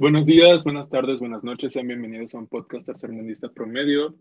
[0.00, 4.14] Buenos días, buenas tardes, buenas noches, sean bienvenidos a un podcast tercermundista promedio.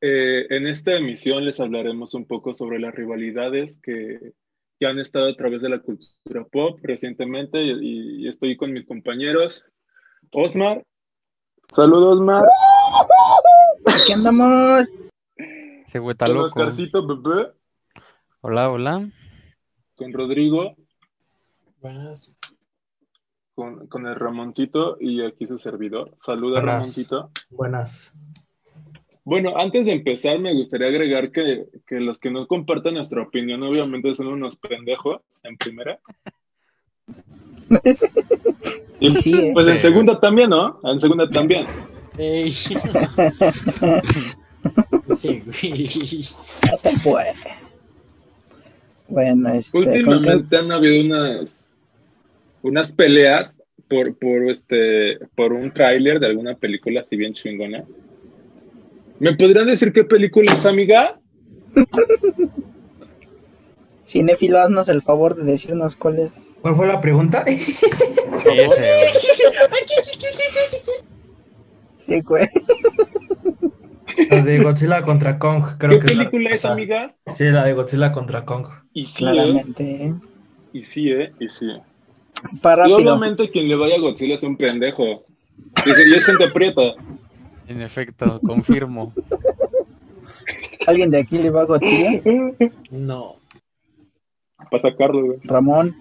[0.00, 4.32] Eh, en esta emisión les hablaremos un poco sobre las rivalidades que,
[4.80, 8.86] que han estado a través de la cultura pop recientemente y, y estoy con mis
[8.86, 9.62] compañeros.
[10.32, 10.82] Osmar.
[11.70, 12.44] Saludos, Osmar.
[13.84, 14.88] Aquí andamos.
[15.88, 16.46] Se vuelta Con loco.
[16.46, 17.52] Oscarcito, bebé.
[18.40, 19.10] Hola, hola.
[19.96, 20.74] Con Rodrigo.
[21.82, 22.34] Buenas.
[23.56, 26.12] Con, con el Ramoncito y aquí su servidor.
[26.22, 26.74] Saluda, Buenas.
[26.74, 27.30] Ramoncito.
[27.50, 28.12] Buenas.
[29.24, 33.62] Bueno, antes de empezar, me gustaría agregar que, que los que no compartan nuestra opinión,
[33.62, 35.98] obviamente son unos pendejos, en primera.
[38.98, 40.80] Y Sí, pues en segunda también, ¿no?
[40.84, 41.66] En segunda también.
[42.16, 42.50] Ey.
[45.16, 45.88] sí, güey.
[46.62, 47.24] Ya se fue.
[49.08, 49.70] Bueno, este.
[49.70, 51.60] ¿con qué- Últimamente han habido unas,
[52.66, 57.84] unas peleas por, por, este, por un tráiler de alguna película así bien chingona.
[59.20, 61.18] ¿Me podrían decir qué película es, amiga?
[64.06, 66.30] Cinéfilo, haznos el favor de decirnos cuál es.
[66.60, 67.44] ¿Cuál fue la pregunta?
[72.06, 72.46] Sí, güey.
[74.30, 77.16] La de Godzilla contra Kong, creo ¿Qué que es la película es, amiga?
[77.32, 78.64] Sí, la de Godzilla contra Kong.
[78.92, 79.16] Y sí, ¿eh?
[79.16, 80.14] Claramente.
[80.72, 81.32] Y sí, ¿eh?
[81.40, 81.66] Y sí.
[82.60, 85.24] Para Y obviamente quien le vaya a Godzilla es un pendejo.
[85.84, 86.82] Y es, y es gente prieta.
[87.66, 89.12] En efecto, confirmo.
[90.86, 92.22] ¿Alguien de aquí le va a Godzilla?
[92.90, 93.36] No.
[94.70, 95.38] Para sacarlo, güey.
[95.44, 95.96] Ramón.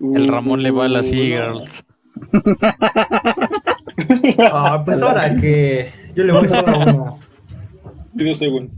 [0.00, 1.84] El Ramón le va a las Uh, Eagles.
[4.52, 7.18] Ah, pues ahora que yo le voy solo a uno.
[8.14, 8.76] Y dos segundos.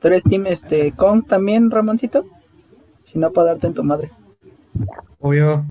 [0.00, 2.26] ¿Tú eres Team este, Kong también, Ramoncito?
[3.14, 4.10] Si no, para darte en tu madre.
[5.20, 5.64] Obvio.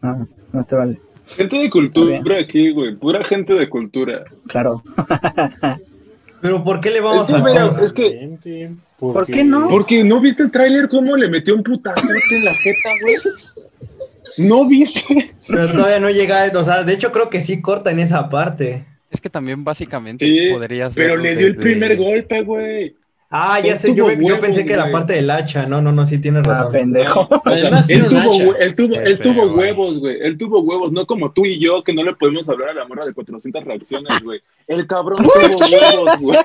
[0.00, 1.00] Ah, no te vale.
[1.26, 2.94] Gente de cultura aquí, güey.
[2.94, 4.24] Pura gente de cultura.
[4.46, 4.82] Claro.
[6.40, 9.68] Pero ¿por qué le vamos Es que, a mira, es que, ¿Por qué no?
[9.68, 13.16] porque no viste el tráiler cómo le metió un putazo en la jeta, güey.
[14.38, 15.34] No viste.
[15.48, 18.86] Pero todavía no llega, o sea, de hecho creo que sí corta en esa parte.
[19.10, 22.96] Es que también básicamente Sí, podrías pero le dio el primer golpe, güey.
[23.34, 24.04] Ah, ya Él sé, yo,
[24.38, 24.92] pensé que la güey.
[24.92, 26.72] parte del hacha, no, no, no, sí tienes Ah, razón.
[26.72, 27.20] pendejo.
[27.22, 28.58] O sea, Además él, tuvo, hacha.
[28.60, 30.16] él tuvo, él tuvo huevos, güey.
[30.20, 32.84] Él tuvo huevos, no como tú y yo, que no le podemos hablar a la
[32.86, 34.40] morra de 400 reacciones, güey.
[34.68, 36.38] El cabrón tuvo huevos, güey.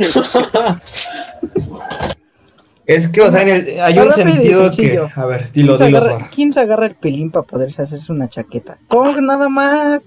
[2.86, 5.86] Es que, o sea, en el- hay un sentido que, a ver, dilo, ¿Quién, se
[5.88, 8.78] dilo, agarra, quién se agarra el pilín para poderse hacerse una chaqueta?
[8.88, 10.04] Kong nada más.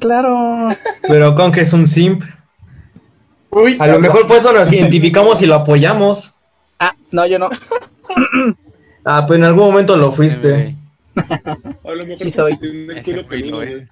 [0.00, 0.66] Claro.
[1.06, 2.22] Pero Kong es un simp.
[3.78, 6.34] A lo mejor por eso nos identificamos y lo apoyamos.
[6.78, 7.50] Ah, no, yo no.
[9.10, 10.74] Ah, pues en algún momento lo fuiste.
[11.16, 12.58] A lo mejor Sí soy.
[12.60, 13.88] el culo peludo, güey.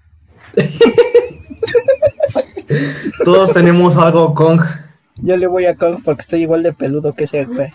[3.24, 4.60] Todos tenemos algo Kong.
[5.16, 7.72] Yo le voy a Kong porque estoy igual de peludo que ese güey.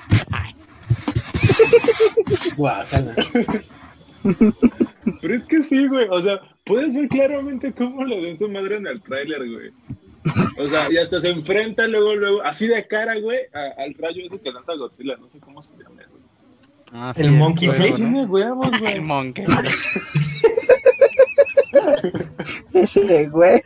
[5.22, 6.08] Pero es que sí, güey.
[6.12, 9.72] O sea, puedes ver claramente cómo le den su madre en el tráiler, güey.
[10.57, 14.21] O sea, y hasta se enfrenta luego, luego, así de cara, güey, a- al rayo
[14.25, 15.15] ese que lanza Godzilla.
[15.17, 16.21] No sé cómo se llama, güey.
[16.93, 17.91] Ah, El Monkey Flip.
[17.91, 17.95] ¿no?
[17.95, 19.01] Tiene huevos, El.
[19.01, 19.45] Monkey.
[22.73, 23.61] Ese güey.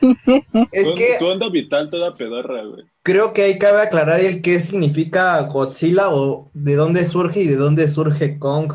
[0.72, 2.84] Es que Su onda vital toda pedorra, güey.
[3.04, 7.56] creo que ahí cabe aclarar el qué significa Godzilla o de dónde surge y de
[7.56, 8.72] dónde surge Kong.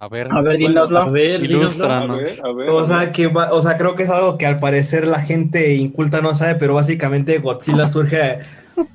[0.00, 0.98] A ver, A ver, dínoslo.
[1.00, 2.18] A ver, A ilústranos.
[2.18, 2.68] ver, a ver.
[2.68, 5.74] O sea, que va- o sea, creo que es algo que al parecer la gente
[5.76, 8.40] inculta no sabe, pero básicamente Godzilla surge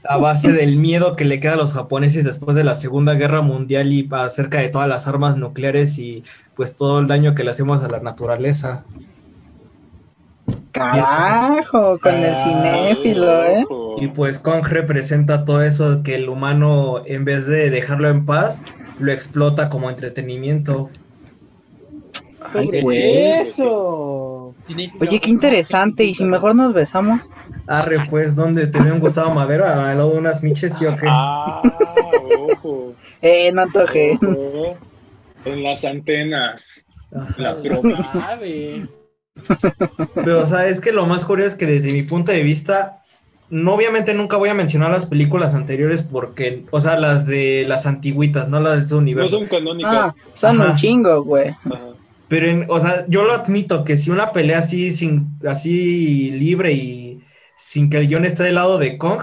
[0.08, 3.42] a base del miedo que le queda a los japoneses después de la Segunda Guerra
[3.42, 6.24] Mundial y acerca de todas las armas nucleares y
[6.56, 8.84] pues todo el daño que le hacemos a la naturaleza.
[10.72, 13.66] Carajo, con el cinéfilo, ¿eh?
[13.98, 18.64] Y pues Kong representa todo eso que el humano en vez de dejarlo en paz,
[19.00, 20.90] lo explota como entretenimiento.
[22.54, 23.18] Ay, güey.
[23.42, 24.56] ¡Eso!
[25.00, 26.04] Oye, qué interesante.
[26.04, 27.22] ¿Y si mejor nos besamos?
[27.68, 29.66] Arre, pues, ¿dónde te un Gustavo Madero?
[29.66, 31.08] ¿A lado de unas miches y o qué?
[31.10, 31.62] Ah,
[32.52, 32.94] ojo.
[33.22, 34.18] Eh, no antoje.
[34.22, 34.78] ojo.
[35.44, 36.66] En las antenas.
[37.38, 37.58] La.
[40.14, 42.99] Pero, o sea, es que lo más curioso es que desde mi punto de vista,
[43.50, 47.86] no obviamente nunca voy a mencionar las películas anteriores porque, o sea, las de las
[47.86, 49.40] antiguitas, no las de ese No universo.
[49.40, 49.94] son canónicas.
[49.94, 50.72] Ah, son Ajá.
[50.72, 51.56] un chingo, güey.
[52.28, 56.74] Pero, en- o sea, yo lo admito que si una pelea así, sin, así libre
[56.74, 57.24] y
[57.58, 59.20] sin que el guion esté del lado de Kong,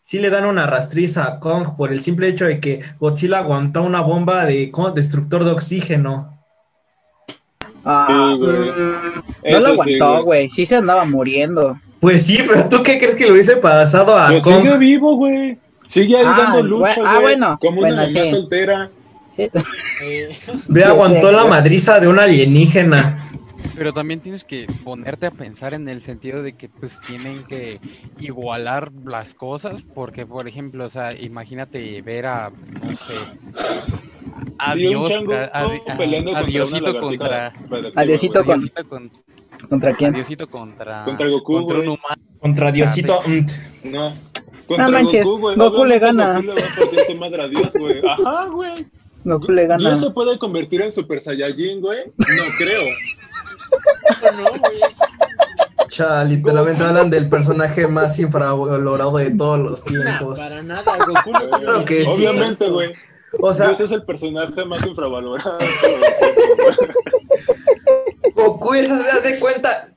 [0.00, 3.82] sí le dan una rastriza a Kong por el simple hecho de que Godzilla aguantó
[3.82, 6.38] una bomba de destructor de oxígeno.
[7.84, 8.68] Ah, Sí, güey.
[9.42, 10.24] Eso no lo sí, aguantó, güey.
[10.24, 10.48] güey.
[10.50, 11.78] Sí se andaba muriendo.
[12.00, 14.62] Pues sí, pero ¿tú qué crees que lo hubiese pasado a Pero Kong?
[14.62, 15.58] sigue vivo, güey.
[15.88, 17.06] Sigue ahí Ah, dando lucha, güey.
[17.08, 17.58] Ah, bueno.
[17.60, 18.30] Como una Bueno, sí.
[18.30, 18.90] soltera.
[19.36, 20.30] Ve,
[20.74, 23.24] Sí, aguantó sí, la madriza de un alienígena.
[23.76, 27.80] Pero también tienes que ponerte a pensar en el sentido de que pues tienen que
[28.18, 33.14] igualar las cosas, porque por ejemplo, o sea, imagínate ver a, no sé,
[34.58, 38.02] a Sí, un Dios, chango a, a- peleando a contra Diosito una lagartija contra, radioactiva,
[38.02, 38.44] A Diosito güey.
[38.46, 39.10] con- Diosito con-
[39.68, 40.12] ¿Contra quién?
[40.14, 42.22] Diosito contra, Contra Goku, contra un humano.
[42.40, 43.20] Contra Diosito.
[43.26, 43.50] Unt.
[43.84, 44.12] No.
[44.66, 45.56] Contra manches, Goku, güey.
[45.56, 46.34] Goku le gana.
[46.34, 48.00] Goku le va a partir su madre a Dios, güey.
[48.06, 48.74] Ajá, güey.
[49.24, 49.96] Goku le ¿Dios gana.
[50.00, 52.04] se puede convertir en Super Saiyajin, güey?
[52.16, 52.82] No creo.
[54.36, 54.80] no, güey.
[55.88, 60.38] Cha, literalmente hablan del personaje más infravalorado de todos los Nah, tiempos.
[60.38, 62.26] para nada, Goku no tiene Claro que sí.
[62.26, 62.92] Obviamente, güey.
[63.40, 65.58] O sea, Dios es el personaje más infravalorado.
[68.38, 69.88] Goku, eso se hace cuenta.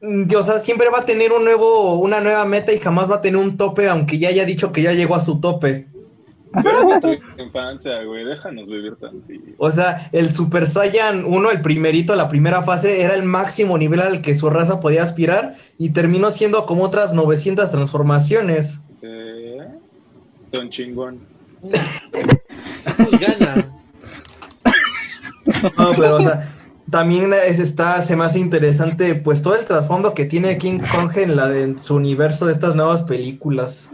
[0.00, 3.16] mm, O sea, siempre va a tener un nuevo, una nueva meta y jamás va
[3.16, 5.86] a tener un tope, aunque ya haya dicho que ya llegó a su tope.
[7.38, 8.24] Infancia, güey.
[8.24, 9.52] Déjanos vivir tantito.
[9.58, 14.00] O sea, el Super Saiyan 1, el primerito, la primera fase, era el máximo nivel
[14.00, 18.80] al que su raza podía aspirar y terminó siendo como otras 900 transformaciones.
[19.02, 19.58] Eh,
[20.50, 21.20] Don chingón.
[23.20, 23.72] Gana.
[25.76, 26.59] No, pero, o sea,
[26.90, 31.10] también es, está, se me hace interesante, pues, todo el trasfondo que tiene King Kong
[31.16, 33.90] en, la de, en su universo de estas nuevas películas.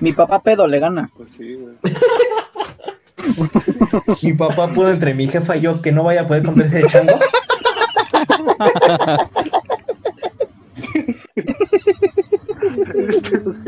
[0.00, 1.10] Mi papá pedo le gana.
[1.16, 1.76] Pues sí, güey.
[4.22, 6.86] Mi papá pudo entre mi jefa y yo que no vaya a poder comprarse de
[6.86, 7.12] chango.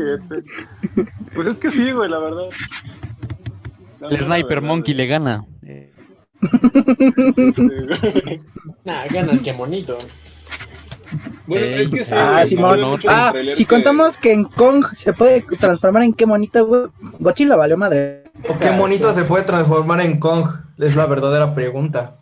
[0.01, 1.05] Este.
[1.35, 2.49] Pues es que sí, güey, la verdad.
[3.99, 5.05] La El Sniper verdad, Monkey güey.
[5.05, 5.45] le gana.
[5.63, 5.93] Eh.
[8.83, 9.97] Nah, gana el que monito.
[11.45, 12.11] Bueno, es que sí.
[12.15, 12.79] Ah, Simón.
[13.07, 16.83] Ah, si que- contamos que en Kong se puede transformar en qué monita, güey.
[17.19, 18.23] Godzilla valió madre.
[18.47, 20.45] ¿O qué monito se puede transformar en Kong?
[20.79, 22.15] Es la verdadera pregunta.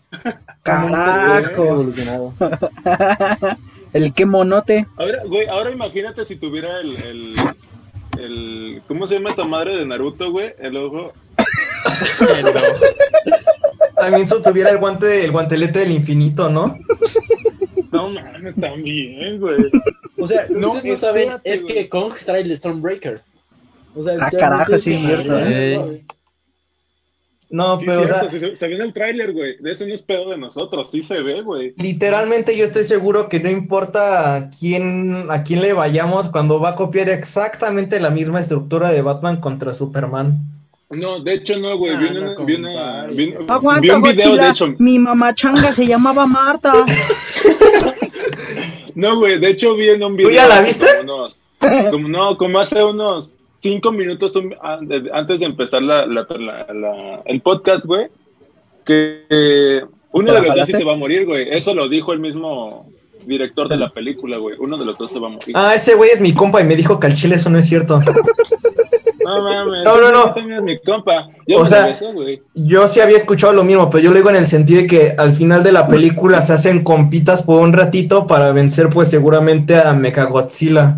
[0.63, 1.63] Carajo.
[1.65, 2.33] Evolucionado.
[3.93, 4.87] El qué monote.
[4.97, 7.35] Ahora, güey, ahora imagínate si tuviera el, el,
[8.19, 10.53] el- ¿Cómo se llama esta madre de Naruto, güey?
[10.59, 11.13] El ojo.
[13.99, 16.77] También si tuviera el guante, el guantelete del infinito, ¿no?
[17.91, 19.57] No mames, también, güey.
[20.17, 21.73] O sea, No, ustedes no saben, es güey.
[21.73, 23.21] que Kong trae el Stormbreaker.
[23.95, 25.77] O sea, Ah, carajo, sí, cierto, ¿eh?
[25.77, 26.05] güey.
[27.51, 29.57] No, Sí, pero, o sea, se, se ve en el tráiler, güey.
[29.59, 31.73] De eso no es pedo de nosotros, sí se ve, güey.
[31.77, 36.69] literalmente yo estoy seguro que no importa a quién, a quién le vayamos, cuando va
[36.69, 40.37] a copiar exactamente la misma estructura de Batman contra Superman.
[40.91, 41.93] No, de hecho no, güey.
[41.93, 43.45] Ah, vi, una- no vi una- compares, vi- güey.
[43.47, 44.43] Aguanta, vi un video, Godzilla.
[44.45, 44.73] de hecho.
[44.79, 46.73] Mi mamá changa se llamaba Marta.
[48.95, 50.29] No, güey, de hecho vi en un video.
[50.31, 50.85] ya la viste?
[50.99, 51.41] Como unos-
[51.89, 54.49] como, no, como hace unos cinco minutos un-
[54.81, 58.07] de- antes de empezar la, la- la- la- el podcast, güey,
[58.85, 61.47] que eh, uno ¿Te de los dos sí se va a morir, güey.
[61.49, 62.89] Eso lo dijo el mismo
[63.25, 64.55] director de la película, güey.
[64.59, 65.53] Uno de los dos se va a morir.
[65.53, 67.67] Ah, ese güey es mi compa y me dijo que al chile eso no es
[67.67, 68.01] cierto.
[69.29, 69.83] No mames.
[69.85, 70.61] No, no, no.
[70.63, 71.29] mi compa.
[71.47, 71.95] Yo O sea.
[72.55, 75.15] Yo sí había escuchado lo mismo, pero yo lo digo en el sentido de que
[75.17, 79.77] al final de la película se hacen compitas por un ratito para vencer pues seguramente
[79.77, 80.97] a Mechagodzilla.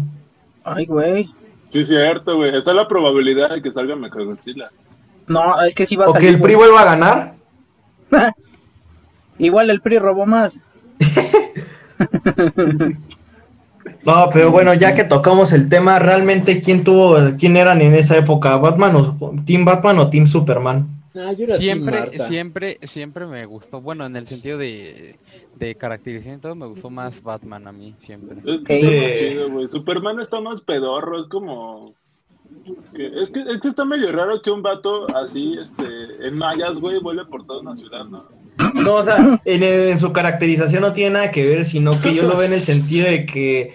[0.63, 1.29] Ay, güey.
[1.69, 2.55] Sí, cierto, güey.
[2.55, 4.69] Está la probabilidad de que salga Mechagodzilla.
[5.27, 6.35] No, es que sí va a O que salir.
[6.35, 7.31] el PRI vuelva a ganar.
[9.39, 10.53] Igual el PRI robó más.
[14.05, 18.17] No, pero bueno, ya que tocamos el tema, realmente quién tuvo, quién eran en esa
[18.17, 20.87] época, Batman o Team Batman o Team Superman.
[21.13, 22.27] Nah, yo era Team Siempre, Marta.
[22.27, 23.81] siempre, siempre me gustó.
[23.81, 25.17] Bueno, en el sentido de,
[25.59, 28.37] de caracterización y todo, me gustó más Batman a mí, siempre.
[28.45, 29.29] Es que Sí.
[29.33, 29.67] chido, güey.
[29.67, 31.93] Superman está más pedorro, es como.
[32.95, 35.83] es, que, es que está medio raro que un vato así, este,
[36.27, 38.25] en mayas, güey, vuelve por toda una ciudad, ¿no?
[38.75, 42.37] No, o sea, en, su caracterización no tiene nada que ver, sino que yo lo
[42.37, 43.73] veo en el sentido de que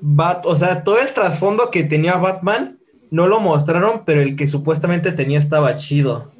[0.00, 2.78] Bat, o sea, todo el trasfondo que tenía Batman
[3.10, 6.30] no lo mostraron, pero el que supuestamente tenía estaba chido.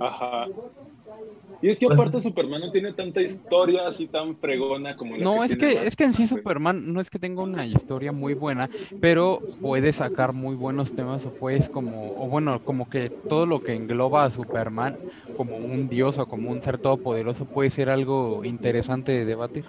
[0.00, 0.46] Ajá.
[1.62, 5.22] Y es que Pues- aparte Superman no tiene tanta historia así tan fregona como la
[5.22, 6.26] No, es tiene que, es que en sí.
[6.26, 8.68] Superman no es que tenga una historia muy buena,
[9.00, 13.62] pero puede sacar muy buenos temas o puedes como, o bueno, como que todo lo
[13.62, 14.96] que engloba a Superman
[15.36, 19.64] como un dios o como un ser todopoderoso puede ser algo interesante de debatir.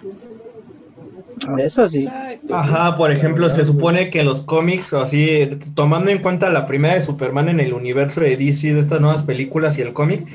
[1.58, 2.08] Eso sí.
[2.50, 6.94] Ajá, por ejemplo, se supone que los cómics, o así, tomando en cuenta la primera
[6.94, 10.26] de Superman en el universo de DC de estas nuevas películas y el cómic,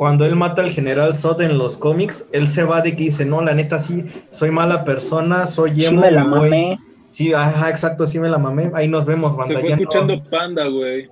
[0.00, 3.26] cuando él mata al general Zod en los cómics, él se va de que dice,
[3.26, 6.00] no, la neta sí, soy mala persona, soy Sí emo.
[6.00, 6.48] me la me voy".
[6.48, 6.78] mamé.
[7.06, 8.70] Sí, ajá, exacto, sí me la mamé.
[8.72, 9.60] Ahí nos vemos, banda.
[9.60, 11.06] fue ya no- escuchando Panda, güey.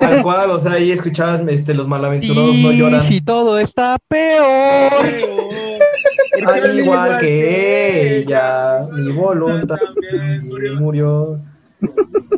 [0.00, 3.02] Tal cual, o sea, ahí escuchabas este, los malaventurados no Y lloran.
[3.06, 4.92] si todo está peor.
[6.46, 9.76] Al igual que ella, mi voluntad
[10.44, 10.74] murió.
[10.80, 11.40] murió.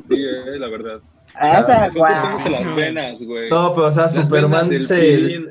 [0.09, 0.99] Sí, eh, la verdad.
[1.37, 2.65] Esa Cortándose guay.
[2.65, 3.49] las venas, güey.
[3.49, 5.45] No, pero o sea, Las Superman se pilín.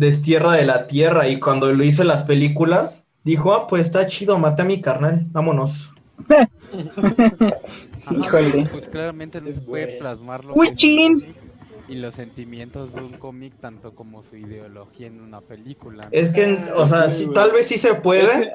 [0.00, 4.06] Destierra de la tierra y cuando lo hizo en las películas, dijo, ah, pues está
[4.06, 5.92] chido, maté a mi carnal, vámonos.
[8.10, 8.68] Híjole.
[8.72, 11.34] Pues claramente no se puede plasmar lo Uy, que
[11.88, 16.08] y los sentimientos de un cómic, tanto como su ideología en una película.
[16.12, 18.52] Es que, o sea, sí, tal vez sí se puede,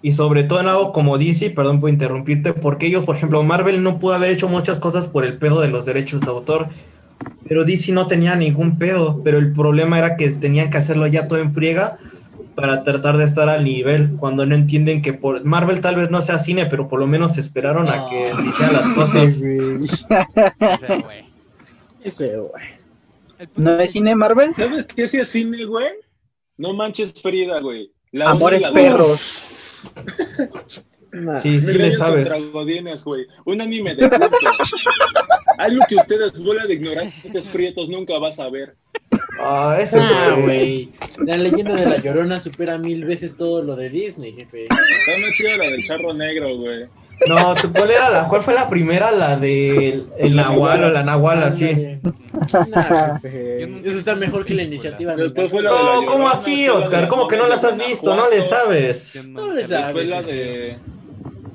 [0.00, 3.82] y sobre todo en algo como DC, perdón por interrumpirte, porque ellos, por ejemplo, Marvel
[3.82, 6.68] no pudo haber hecho muchas cosas por el pedo de los derechos de autor,
[7.48, 11.28] pero DC no tenía ningún pedo, pero el problema era que tenían que hacerlo ya
[11.28, 11.98] todo en friega
[12.54, 16.20] para tratar de estar al nivel, cuando no entienden que por Marvel tal vez no
[16.22, 19.24] sea cine, pero por lo menos esperaron a que se hicieran las cosas.
[19.24, 19.56] Ese,
[21.04, 21.24] güey.
[22.02, 22.78] Ese, güey.
[23.54, 24.54] ¿No es cine Marvel?
[24.56, 25.86] ¿Sabes qué sí es cine, güey?
[26.56, 27.92] No manches Frida, güey.
[28.10, 29.82] La Amores la perros.
[31.12, 31.38] Nah.
[31.38, 32.50] Sí, sí le sabes.
[32.52, 33.02] Godines.
[33.44, 34.36] Un anime de culto.
[35.58, 38.74] Algo que ustedes, bola de ignorantes prietos, nunca vas a ver.
[39.40, 40.44] Ah, ese Ah, güey.
[40.44, 41.26] güey.
[41.26, 44.64] La leyenda de la llorona supera mil veces todo lo de Disney, jefe.
[44.64, 44.72] Está
[45.26, 46.86] más chida la del charro negro, güey.
[47.26, 48.28] No, ¿tú- ¿cuál era la?
[48.28, 49.10] ¿Cuál fue la primera?
[49.10, 51.98] La de el Nahual o la Nahual, así.
[52.68, 53.18] Nah,
[53.84, 55.16] Eso está mejor que la iniciativa.
[55.16, 57.08] Después fue la de la No, ¿cómo así, fue de Oscar?
[57.08, 58.14] ¿Cómo que no las de has visto?
[58.14, 59.20] No le sabes.
[59.26, 59.86] No le sabes.
[59.96, 60.76] Después la de.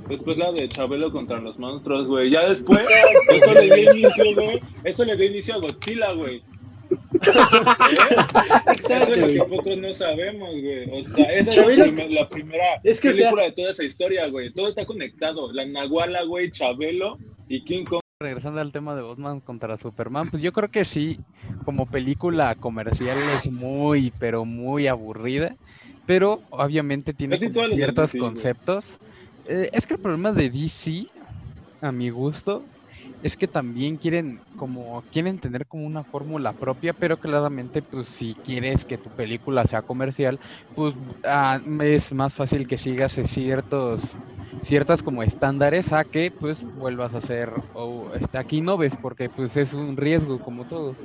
[0.10, 2.30] Después la de Chabelo contra los monstruos, güey.
[2.32, 2.86] Ya después,
[3.30, 4.60] eso le dio inicio, güey.
[4.84, 6.42] Eso le dio inicio a Godzilla, güey.
[8.68, 10.90] Exacto, Eso es lo que pocos no sabemos, güey.
[10.92, 13.72] O sea, esa es la, primer- la primera Es que, o sea- película de toda
[13.72, 14.52] esa historia, güey.
[14.54, 15.52] Todo está conectado.
[15.54, 17.18] La Nahuala, güey, Chabelo
[17.48, 18.02] y King Kong.
[18.20, 21.20] Regresando al tema de Batman contra Superman, pues yo creo que sí,
[21.66, 25.56] como película comercial es muy, pero muy aburrida,
[26.06, 28.32] pero obviamente tiene ciertos güey.
[29.46, 31.08] Eh, es que el problema de DC,
[31.82, 32.64] a mi gusto,
[33.22, 38.36] es que también quieren como quieren tener como una fórmula propia, pero claramente pues si
[38.46, 40.40] quieres que tu película sea comercial,
[40.76, 44.02] pues ah, es más fácil que sigas ciertos
[44.62, 49.30] ciertas como estándares a que pues vuelvas a hacer o este, aquí no ves porque
[49.30, 50.96] pues es un riesgo como todo.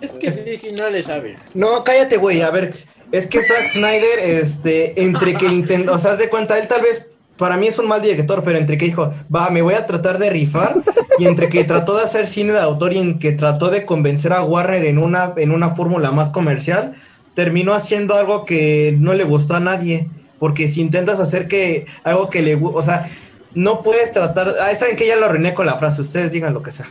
[0.00, 1.36] Es que sí, sí, no le sabe.
[1.54, 2.42] No, cállate, güey.
[2.42, 2.74] A ver,
[3.10, 6.82] es que Zack Snyder, este, entre que intentó, o sea, haz de cuenta, él tal
[6.82, 9.86] vez, para mí es un mal director, pero entre que dijo, va, me voy a
[9.86, 10.82] tratar de rifar,
[11.18, 14.32] y entre que trató de hacer cine de autor y en que trató de convencer
[14.32, 16.94] a Warner en una, en una fórmula más comercial,
[17.34, 20.08] terminó haciendo algo que no le gustó a nadie.
[20.38, 23.08] Porque si intentas hacer que algo que le guste, o sea,
[23.54, 24.52] no puedes tratar.
[24.60, 26.86] Ah, saben que ya lo arruiné con la frase, ustedes digan lo que sea.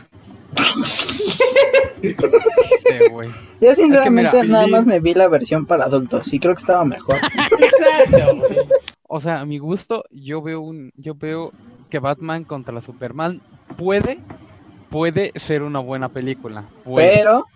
[3.60, 6.84] Yo sinceramente mira, nada más me vi la versión para adultos y creo que estaba
[6.84, 7.16] mejor.
[7.60, 8.58] Exacto, güey.
[9.16, 11.52] O sea, a mi gusto, yo veo un, yo veo
[11.88, 13.40] que Batman contra Superman
[13.76, 14.18] puede,
[14.90, 16.64] puede ser una buena película.
[16.82, 17.18] puede.
[17.18, 17.46] Pero,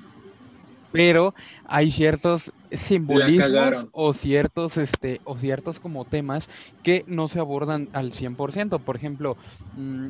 [0.92, 1.34] pero
[1.66, 6.48] hay ciertos simbolismos o ciertos este o ciertos como temas
[6.84, 9.36] que no se abordan al 100%, por ejemplo,
[9.76, 10.06] mm,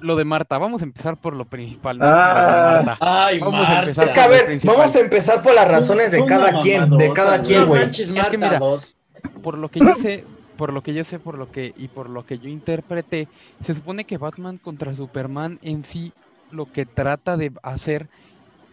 [0.00, 2.04] lo de Marta, vamos a empezar por lo principal, ¿no?
[2.04, 2.82] Lo de Ah.
[2.86, 2.98] Marta.
[3.00, 3.80] Ay, Vamos a Marta.
[3.80, 4.76] empezar Es que, a por lo ver, principal.
[4.76, 7.80] vamos a empezar por las razones de cada quien, de cada quien, güey.
[7.82, 8.96] manches, Es que Marta mira, 2.
[9.42, 10.24] por lo que yo sé,
[10.56, 13.74] por lo que yo sé, por lo que y por lo que yo interpreté, se
[13.74, 16.14] supone que Batman contra Superman en sí
[16.50, 18.10] lo que trata de hacer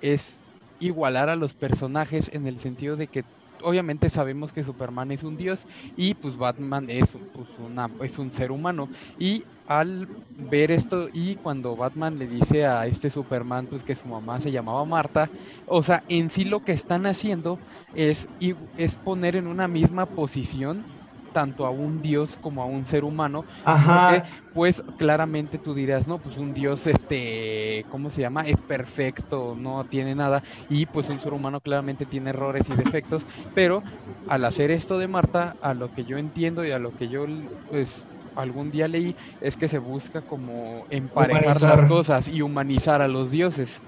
[0.02, 0.44] es
[0.80, 3.25] igualar a los personajes en el sentido de que
[3.62, 8.32] obviamente sabemos que Superman es un dios y pues Batman es, un- pues, una, un
[8.32, 8.90] ser humano.
[9.18, 14.08] Y al ver esto y cuando Batman le dice a este Superman pues que su
[14.10, 15.32] mamá se llamaba Marta,
[15.66, 17.62] o sea, en sí lo que están haciendo
[17.94, 18.30] es,
[18.75, 20.86] es poner en una misma posición
[21.34, 24.24] tanto a un dios como a un ser humano, Ajá.
[24.54, 28.42] pues claramente tú dirás, no, pues un dios, este, ¿cómo se llama?
[28.44, 33.25] Es perfecto, no tiene nada, y pues un ser humano claramente tiene errores y defectos,
[33.54, 33.84] pero
[34.30, 37.25] al hacer esto de Marta, a lo que yo entiendo y a lo que yo,
[37.70, 41.80] pues, algún día leí, es que se busca como emparejar Humanizar.
[41.80, 43.80] las cosas y humanizar a los dioses.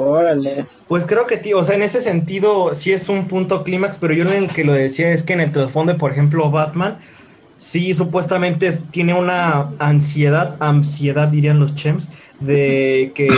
[0.00, 0.66] Órale.
[0.88, 4.14] Pues creo que, tío, o sea, en ese sentido sí es un punto clímax, pero
[4.14, 6.98] yo en el que lo decía es que en el trasfondo, por ejemplo, Batman,
[7.56, 12.10] sí supuestamente es- tiene una ansiedad, ansiedad dirían los chems,
[12.40, 13.28] de que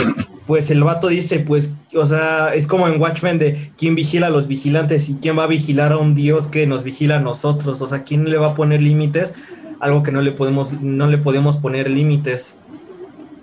[0.47, 4.29] pues el vato dice, pues, o sea, es como en Watchmen de quién vigila a
[4.29, 7.81] los vigilantes y quién va a vigilar a un dios que nos vigila a nosotros,
[7.81, 9.33] o sea, quién le va a poner límites,
[9.81, 12.55] algo que no le podemos, no le podemos poner límites.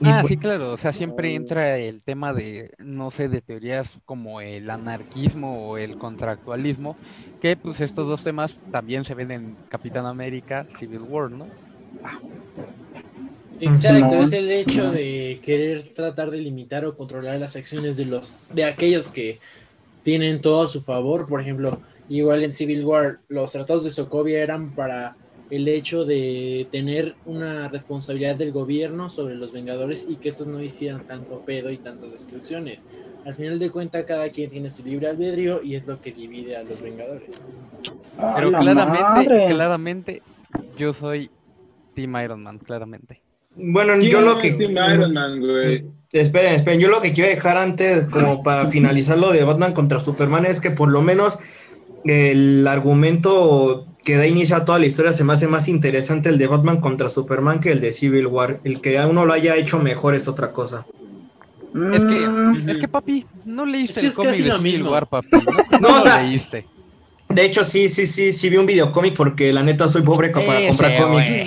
[0.01, 3.41] Y Ah, pues- sí, claro, o sea, siempre entra el tema de, no sé, de
[3.41, 6.97] teorías como el anarquismo o el contractualismo,
[7.41, 11.45] que pues estos dos temas también se ven en Capitán América Civil War, ¿no?
[13.61, 14.23] Exacto, No.
[14.23, 18.65] es el hecho de querer tratar de limitar o controlar las acciones de los de
[18.65, 19.39] aquellos que
[20.03, 21.27] tienen todo a su favor.
[21.29, 25.17] Por ejemplo, igual en Civil War, los tratados de Sokovia eran para
[25.51, 30.63] el hecho de tener una responsabilidad del gobierno sobre los Vengadores y que estos no
[30.63, 32.85] hicieran tanto pedo y tantas destrucciones.
[33.25, 36.57] Al final de cuentas, cada quien tiene su libre albedrío y es lo que divide
[36.57, 37.43] a los Vengadores.
[38.19, 39.47] ¡A Pero la claramente, madre!
[39.49, 40.23] claramente,
[40.77, 41.31] yo soy
[41.95, 43.23] Team Iron Man, claramente.
[43.57, 44.53] Bueno, ¿Quién yo lo que...
[44.53, 45.85] Team Iron Man, güey?
[46.13, 50.01] Esperen, esperen, yo lo que quiero dejar antes, como para finalizar lo de Batman contra
[50.01, 51.39] Superman, es que por lo menos
[52.05, 56.39] el argumento que da inicio a toda la historia se me hace más interesante el
[56.39, 58.61] de Batman contra Superman que el de Civil War.
[58.65, 60.87] El que a uno lo haya hecho mejor es otra cosa.
[61.93, 64.83] Es que, Mm, es que papi, no leíste Es que el cómic de Civil.
[64.85, 65.29] War, papi.
[65.33, 66.67] No, No, No o lo sea, leíste.
[67.35, 70.69] De hecho, sí, sí, sí, sí vi un videocómic porque la neta soy pobre para
[70.69, 71.39] comprar cómics.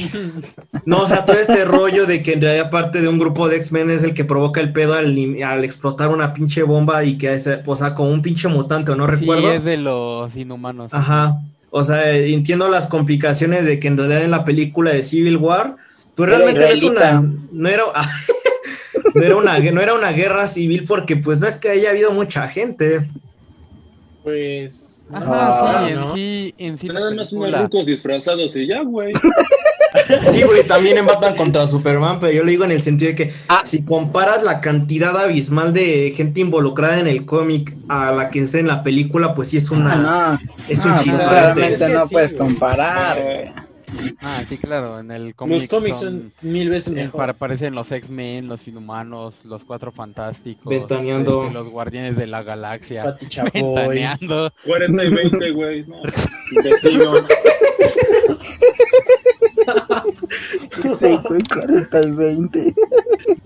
[0.86, 3.58] No, o sea, todo este rollo de que en realidad parte de un grupo de
[3.58, 7.34] X-Men es el que provoca el pedo al, al explotar una pinche bomba y que
[7.34, 9.50] es, o sea, como un pinche mutante, ¿o no recuerdo?
[9.50, 10.94] Sí, es de los inhumanos.
[10.94, 11.42] Ajá.
[11.70, 15.38] O sea, eh, entiendo las complicaciones de que en realidad en la película de Civil
[15.38, 15.76] War,
[16.16, 17.84] pues realmente no es una, no era,
[19.14, 22.12] no era una, no era una guerra civil porque pues no es que haya habido
[22.12, 23.08] mucha gente.
[24.24, 24.97] Pues.
[25.12, 26.14] Ajá, Ah, sí, en ¿no?
[26.16, 29.14] sí, en sí Nada más unos rucos disfrazados y ya, güey.
[30.28, 33.16] Sí, güey, también en Batman contra Superman, pero yo lo digo en el sentido de
[33.16, 33.62] que Ah.
[33.64, 38.60] si comparas la cantidad abismal de gente involucrada en el cómic a la que está
[38.60, 40.52] en la película, pues sí es una, Ah, no.
[40.68, 41.30] es un Ah, pues chistorete.
[41.32, 43.18] claramente Es que no sí, puedes comparar.
[43.22, 43.67] güey.
[44.22, 47.18] Ah, sí, claro, en el cómic Los cómics son- son mil veces mejor.
[47.18, 51.44] para- aparecen los X-Men, los Inhumanos, los Cuatro Fantásticos, Ventaneando.
[51.44, 53.52] este, los Guardianes de la Galaxia, Pati Chapoy.
[53.62, 54.52] ventaneando.
[54.66, 55.86] 40 y 20, güey.
[55.88, 56.02] No,
[56.64, 57.26] vecinos.
[61.00, 62.76] Sí, güey, 40 y 20.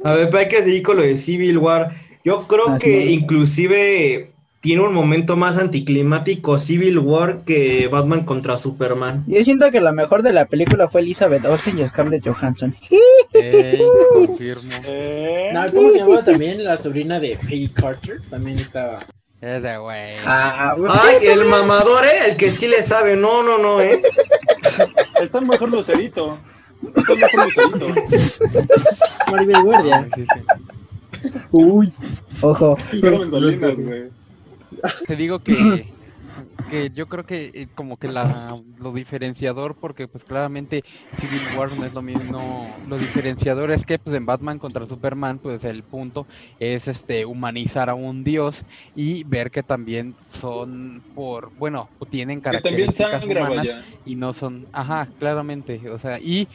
[0.03, 1.91] A ver, pero hay que seguir con lo de Civil War.
[2.23, 3.09] Yo creo Así que es.
[3.11, 9.23] inclusive tiene un momento más anticlimático Civil War que Batman contra Superman.
[9.27, 12.75] Yo siento que la mejor de la película fue Elizabeth Olsen y Scarlett Johansson.
[13.33, 13.81] Ey,
[14.13, 14.71] confirmo.
[14.85, 16.63] Eh, No, ¿Cómo se llamaba también?
[16.63, 18.99] La sobrina de Peggy Carter también estaba.
[19.41, 20.17] Ese güey.
[20.23, 20.91] Ah, güey.
[20.93, 22.29] Ay, el mamador, ¿eh?
[22.29, 23.15] El que sí le sabe.
[23.15, 23.99] No, no, no, ¿eh?
[25.21, 26.37] Está mejor Lucerito.
[26.95, 28.01] Está mejor Lucerito.
[29.31, 30.07] Maribel Guardia.
[30.13, 31.29] Sí, sí.
[31.49, 31.91] Uy,
[32.41, 32.77] ojo.
[33.01, 33.21] Pero.
[35.07, 35.87] Te digo que,
[36.69, 40.83] que yo creo que eh, como que la, lo diferenciador, porque pues claramente
[41.17, 45.39] Civil War no es lo mismo, lo diferenciador es que pues en Batman contra Superman
[45.39, 46.25] pues el punto
[46.59, 48.63] es este humanizar a un dios
[48.95, 53.85] y ver que también son por, bueno, tienen características sangra, humanas vaya.
[54.05, 56.47] y no son, ajá, claramente, o sea, y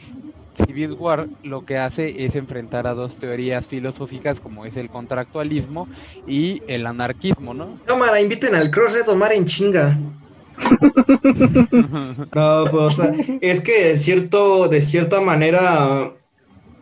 [0.65, 5.87] Civil War lo que hace es enfrentar a dos teorías filosóficas como es el contractualismo
[6.27, 7.79] y el anarquismo, ¿no?
[7.85, 9.97] Cámara, inviten al Crossred Omar en chinga.
[12.33, 16.13] No, pues, o sea, es que de cierto, de cierta manera,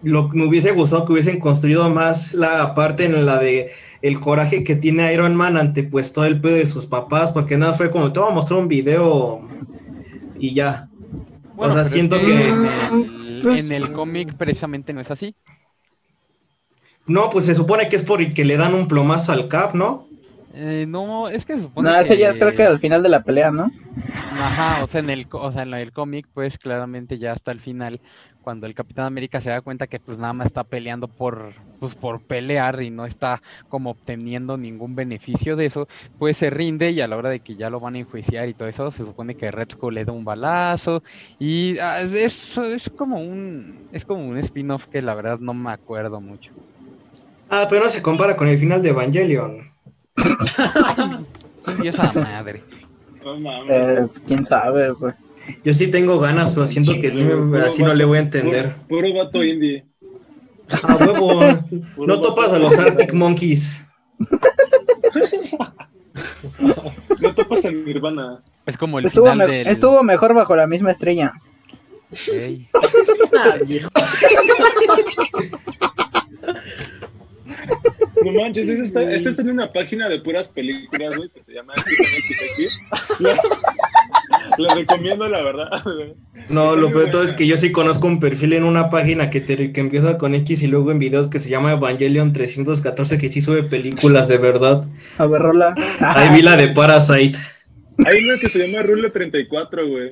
[0.02, 4.20] lo que me hubiese gustado que hubiesen construido más la parte en la de el
[4.20, 7.74] coraje que tiene Iron Man ante pues todo el pedo de sus papás, porque nada
[7.74, 9.42] fue como te voy a mostrar un video
[10.40, 10.90] y ya.
[11.56, 15.12] Bueno, sea, es siento que que- en el, Pues- en el cómic precisamente no es
[15.12, 15.36] así.
[17.08, 20.08] No, pues se supone que es por que le dan un plomazo al Cap, ¿no?
[20.54, 23.10] Eh, no, es que se supone No, eso ya es creo que al final de
[23.10, 23.70] la pelea, ¿no?
[24.32, 27.52] Ajá, o sea, en el, co- o sea, en el cómic, pues claramente ya hasta
[27.52, 28.00] el final,
[28.46, 31.96] cuando el Capitán América se da cuenta que pues nada más está peleando por, pues
[31.96, 35.88] por pelear y no está como obteniendo ningún beneficio de eso,
[36.20, 38.54] pues se rinde y a la hora de que ya lo van a enjuiciar y
[38.54, 41.02] todo eso, se supone que Red Skull le da un balazo
[41.40, 45.72] y ah, es, es como un, es como un spin-off que la verdad no me
[45.72, 46.52] acuerdo mucho.
[47.50, 49.72] Ah, pero no se compara con el final de Evangelion.
[51.82, 52.64] Y esa madre.
[53.70, 55.14] Eh, quién sabe, güey.
[55.64, 58.74] Yo sí tengo ganas, pero siento que sí me- así no le voy a entender.
[58.88, 59.86] Puro, puro vato indie.
[60.84, 61.40] A huevo.
[61.96, 63.86] Puro No topas a los Arctic Monkeys.
[67.20, 68.42] No topas en Nirvana.
[68.66, 69.68] Es como el Estuvo, final me- del...
[69.68, 71.34] estuvo mejor bajo la misma estrella.
[73.38, 73.58] Ah.
[78.24, 81.54] No manches, esta está, esta está en una página de puras películas, güey, que se
[81.54, 81.74] llama
[84.58, 85.70] La recomiendo, la verdad.
[85.84, 86.14] güey.
[86.50, 89.30] No, lo peor de todo es que yo sí conozco un perfil en una página
[89.30, 93.18] que, te- que empieza con X y luego en videos que se llama Evangelion 314
[93.18, 94.86] que sí sube películas de verdad.
[95.18, 95.74] A ver, rola.
[96.00, 97.38] Ahí vi la de Parasite.
[98.06, 100.12] Hay una que se llama Rule 34, güey.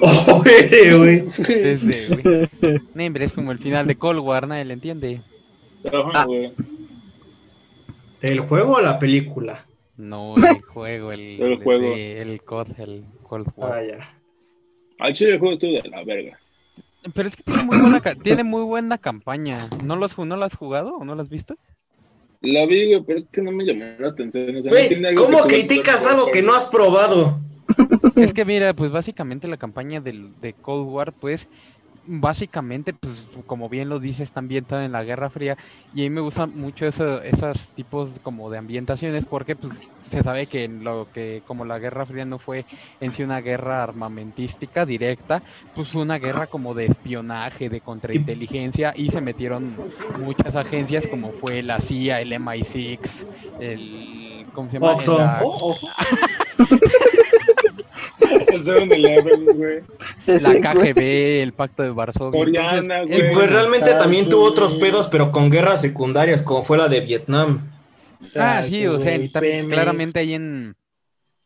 [0.00, 1.24] Oh, güey, güey.
[1.46, 2.80] Desde, güey.
[2.94, 5.20] No, hombre, es como el final de Cold War, nadie le entiende.
[5.86, 6.24] Ajá, Ah.
[6.24, 6.52] güey.
[8.22, 9.66] ¿El juego o la película?
[9.96, 11.94] No, el juego, el, El juego.
[11.94, 13.72] de- el COD, el Cold War.
[13.72, 14.14] Ah, ya.
[15.00, 16.38] Al chile el juego estuvo de la verga.
[17.14, 19.58] Pero es que tiene muy buena, ca- tiene muy buena campaña.
[19.82, 21.56] ¿No lo, has, ju- ¿No lo has jugado o no lo has visto?
[22.40, 24.56] La vi, güey, pero es que no me llamó la atención.
[24.56, 27.38] o sea, Güey, ¿cómo que criticas algo que no has probado?
[28.16, 31.48] Es que mira, pues básicamente la campaña de Cold War, pues
[32.06, 35.56] básicamente, pues como bien lo dice, está ambientada en la Guerra Fría
[35.94, 39.72] y a mí me gustan mucho eso, esos tipos como de ambientaciones porque pues
[40.10, 42.64] se sabe que en lo que como la Guerra Fría no fue
[43.00, 45.42] en sí una guerra armamentística directa,
[45.74, 49.74] pues fue una guerra como de espionaje, de contrainteligencia y se metieron
[50.20, 52.98] muchas agencias como fue la CIA, el MI6,
[53.60, 54.92] el ¿cómo se llama?
[54.92, 55.18] Oxxo.
[55.18, 55.42] La-
[58.20, 60.40] El 7-Eleven, güey.
[60.40, 60.72] la.
[60.74, 62.42] KGB, el Pacto de Varsovia.
[62.44, 63.18] Entonces, güey.
[63.18, 66.88] Y es pues realmente también tuvo otros pedos, pero con guerras secundarias, como fue la
[66.88, 67.60] de Vietnam.
[68.38, 70.76] Ah, sí, o sea, claramente ahí en...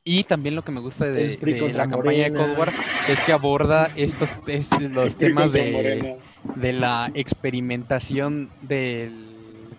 [0.04, 1.38] Y también lo que me gusta de,
[1.74, 2.32] la campaña de.
[2.32, 2.72] Cold War
[3.08, 6.16] es que aborda estos es- los temas de,
[6.54, 9.28] de la experimentación del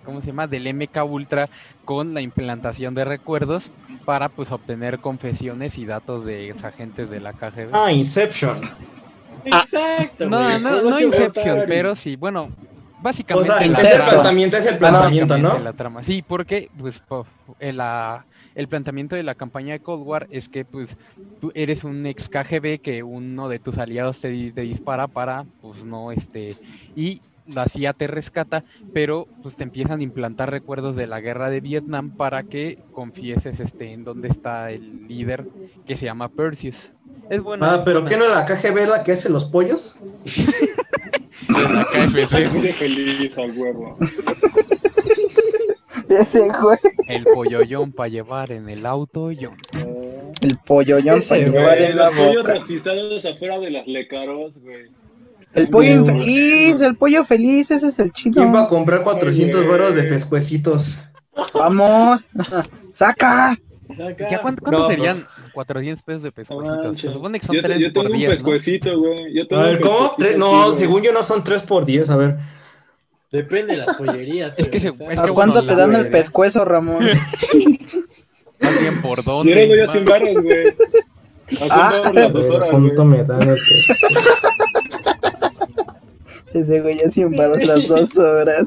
[0.09, 0.47] ¿cómo se llama?
[0.47, 1.49] del MK Ultra
[1.85, 3.71] con la implantación de recuerdos
[4.05, 7.69] para pues obtener confesiones y datos de ex agentes de la KGB.
[7.73, 8.59] Ah, Inception.
[9.45, 10.29] Exacto.
[10.29, 12.51] no, no, Inception, pero sí, bueno,
[12.99, 13.47] O básicamente
[13.81, 15.57] sea, trama- planteamiento, es el planteamiento, ¿no?
[15.59, 16.03] La trama.
[16.03, 17.25] Sí, porque pues po-
[17.59, 20.97] el, la- el planteamiento de la campaña de Cold War es que pues
[21.39, 25.83] tú eres un ex KGB que uno de tus aliados te, te dispara para pues
[25.83, 26.55] no este
[26.95, 31.49] y la CIA te rescata, pero pues te empiezan a implantar recuerdos de la guerra
[31.49, 35.45] de Vietnam para que confieses este en dónde está el líder
[35.87, 36.91] que se llama Perseus.
[37.29, 37.65] Es bueno.
[37.65, 38.05] Ah, pero.
[38.05, 39.97] ¿qué no la KGB la que hace los pollos?
[41.47, 43.97] La KFC, feliz al huevo.
[46.09, 46.77] Ese, güey.
[47.07, 49.51] el polloyón para llevar en el auto yo.
[50.41, 52.53] El pollo yo Ese, para llevar en la los pollos boca.
[52.55, 54.89] rostizados afuera de las lecaros, güey.
[55.53, 58.41] El pollo infeliz, el pollo feliz, ese es el chido.
[58.41, 60.99] ¿Quién va a comprar 400 Ay, varos de pescuecitos?
[61.53, 62.21] Vamos.
[62.93, 63.51] Saca.
[63.51, 63.59] Acá.
[64.29, 66.97] ¿Ya cuánto, cuánto No, serían 400 pesos de pescuecitos?
[66.97, 68.35] Se supone que son Yo, te- 3 yo tengo por un 10, ¿no?
[68.35, 69.33] pescuecito, güey.
[69.33, 70.11] Yo tengo A ver, un ¿cómo?
[70.37, 72.37] No, según yo no son 3 por 10, a ver.
[73.31, 74.53] Depende de las pollerías.
[74.57, 77.03] Es que se- es ¿A que cuánto bueno, te dan el pescuezo, Ramón?
[78.61, 79.55] Más bien por Yo dónde.
[79.55, 80.73] le doy a ma- 100 baros, güey.
[81.71, 81.99] Ah.
[82.13, 82.69] Las A dos horas.
[82.69, 83.93] ¿cuánto me dan el pescuezo?
[86.53, 88.65] Ese güey ya 100 varos las dos horas.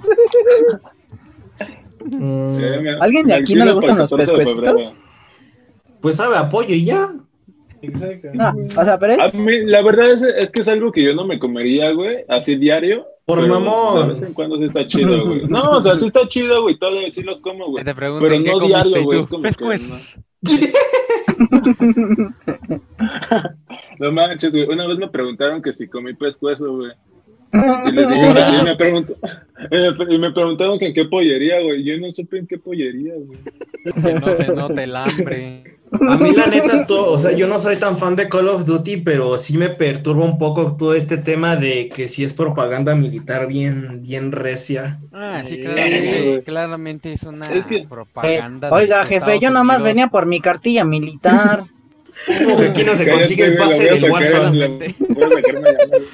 [2.05, 4.95] Mm, Eh, ¿Alguien de aquí no le gustan los 14 de pescuecitos?
[6.03, 7.09] Pues sabe a apoyo y ya.
[7.81, 8.29] Exacto.
[8.35, 9.35] No, o sea, pero A es...
[9.35, 12.57] mí, la verdad es, es que es algo que yo no me comería, güey, así
[12.57, 13.07] diario.
[13.25, 14.09] Por pero mamón.
[14.09, 15.43] De vez en cuando sí está chido, güey.
[15.49, 17.85] No, o sea, sí está chido, güey, todo sí los como, güey.
[17.85, 20.17] Te pregunto, Pero ¿qué no diario, güey, es como que pescuezos.
[23.99, 24.65] No manches, güey.
[24.65, 26.93] Una vez me preguntaron que si comí pescuezo, güey.
[27.89, 29.17] Y les dije, y me, preguntó-
[30.11, 31.85] y me preguntaron que en qué pollería, güey.
[31.85, 33.39] Yo no supe en qué pollería, güey.
[34.03, 35.79] Que no se note el hambre.
[36.09, 38.65] A mí la neta, todo, o sea, yo no soy tan fan de Call of
[38.65, 42.95] Duty, pero sí me perturba un poco todo este tema de que si es propaganda
[42.95, 44.99] militar bien, bien recia.
[45.13, 46.43] Ah, sí, Eh, claramente, güey.
[46.45, 48.69] claramente es una Es que- Eh, propaganda.
[48.69, 51.65] de oiga, jefe, Estados yo nomás venía por mi cartilla militar.
[52.45, 54.53] Como que aquí no se consigue el pase del llamada.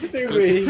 [0.03, 0.67] Ese güey.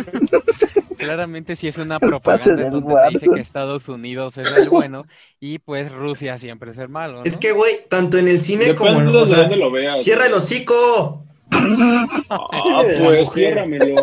[0.96, 5.06] Claramente sí es una propaganda donde te dice que Estados Unidos es el bueno
[5.40, 7.24] y pues Rusia siempre es el malo, ¿no?
[7.24, 9.08] Es que, güey, tanto en el cine como en...
[9.08, 10.02] O sea, lo veas.
[10.02, 11.24] ¡Cierra el hocico!
[11.50, 13.94] Ah, pues, ciérramelo.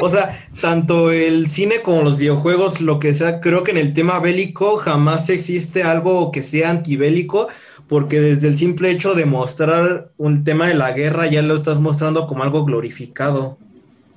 [0.00, 3.94] O sea, tanto el cine como los videojuegos, lo que sea, creo que en el
[3.94, 7.48] tema bélico jamás existe algo que sea antibélico,
[7.88, 11.80] porque desde el simple hecho de mostrar un tema de la guerra ya lo estás
[11.80, 13.58] mostrando como algo glorificado.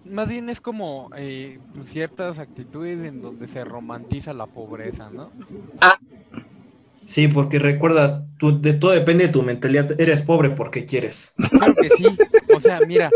[0.06, 5.32] Más bien es como eh, ciertas actitudes en donde se romantiza la pobreza, ¿no?
[7.06, 10.00] Sí, porque recuerda, tú- de todo depende de tu mentalidad.
[10.00, 11.34] Eres pobre porque quieres.
[11.50, 12.06] Claro que sí.
[12.56, 13.10] O sea, mira,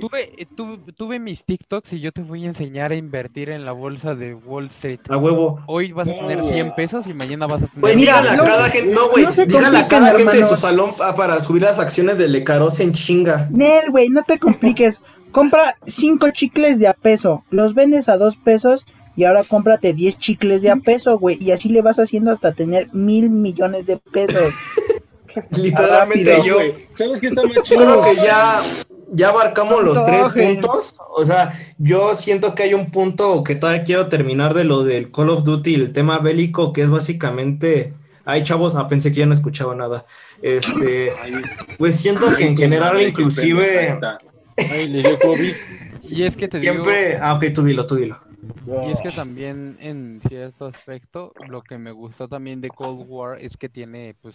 [0.00, 3.64] tuve, eh, tu- tuve mis TikToks y yo te voy a enseñar a invertir en
[3.64, 5.00] la bolsa de Wall Street.
[5.08, 5.60] A huevo.
[5.66, 6.48] Hoy vas a tener No.
[6.48, 7.80] 100 pesos y mañana vas a tener...
[7.80, 10.90] Güey, dígale a cada gente, no, güey, no dígale a cada gente de su salón
[11.16, 13.48] para subir las acciones de Lecaros en chinga.
[13.50, 15.02] Nel, güey, no te compliques.
[15.32, 20.18] Compra cinco chicles de a peso, los vendes a dos pesos y ahora cómprate 10
[20.18, 21.38] chicles de a peso, güey.
[21.42, 24.52] Y así le vas haciendo hasta tener mil millones de pesos.
[25.56, 28.60] Literalmente Rápido, yo ¿Sabes qué está más creo que ya,
[29.10, 30.94] ya abarcamos los tres puntos.
[31.14, 35.10] O sea, yo siento que hay un punto que todavía quiero terminar de lo del
[35.10, 37.92] Call of Duty, el tema bélico, que es básicamente.
[38.24, 40.04] Ay, chavos, ah, pensé que ya no escuchaba nada.
[40.42, 41.12] Este,
[41.78, 44.00] pues siento que en general, inclusive.
[44.56, 45.52] Ay, le dio COVID.
[46.10, 46.72] Y es que te digo...
[46.72, 47.16] siempre.
[47.20, 48.20] Ah, ok, tú dilo, tú dilo.
[48.66, 53.40] Y es que también en cierto aspecto lo que me gustó también de Cold War
[53.40, 54.34] es que tiene, pues,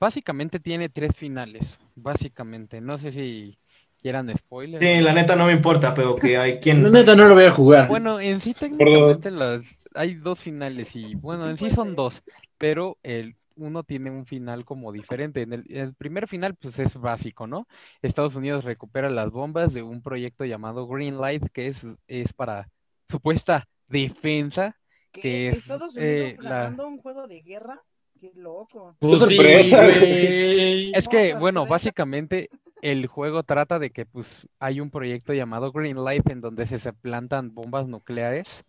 [0.00, 2.80] básicamente tiene tres finales, básicamente.
[2.80, 3.58] No sé si
[4.00, 4.82] quieran spoilers.
[4.82, 6.92] Sí, la neta no me importa, pero que hay La quien.
[6.92, 7.88] neta no lo voy a jugar.
[7.88, 9.62] Bueno, en sí técnicamente las
[9.94, 12.22] hay dos finales y bueno, en sí son dos,
[12.58, 15.42] pero el uno tiene un final como diferente.
[15.42, 17.66] En el, el primer final pues es básico, ¿no?
[18.00, 22.68] Estados Unidos recupera las bombas de un proyecto llamado Green Light que es, es para
[23.08, 24.76] supuesta defensa
[25.12, 27.82] que es Estados eh, Unidos la- ganando un juego de guerra?
[28.20, 28.96] Qué loco.
[28.98, 30.92] Pues sí, sorpresa, güey.
[30.92, 32.50] Es que, No, bueno, básicamente
[32.82, 36.78] el juego trata de que pues hay un proyecto llamado Green Light en donde se,
[36.78, 38.64] se plantan bombas nucleares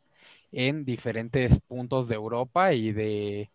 [0.52, 3.50] en diferentes puntos de Europa y de